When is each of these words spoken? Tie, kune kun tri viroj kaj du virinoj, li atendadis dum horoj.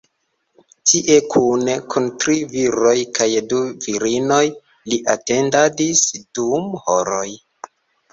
Tie, 0.91 1.15
kune 1.33 1.73
kun 1.93 2.07
tri 2.23 2.37
viroj 2.53 2.93
kaj 3.17 3.27
du 3.51 3.59
virinoj, 3.83 4.39
li 4.93 4.99
atendadis 5.15 6.01
dum 6.41 6.67
horoj. 6.87 7.27